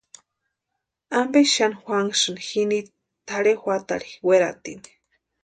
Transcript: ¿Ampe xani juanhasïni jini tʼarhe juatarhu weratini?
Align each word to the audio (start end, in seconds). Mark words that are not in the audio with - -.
¿Ampe 1.21 1.41
xani 1.53 1.77
juanhasïni 1.81 2.41
jini 2.47 2.79
tʼarhe 3.27 3.53
juatarhu 3.63 4.13
weratini? 4.27 4.91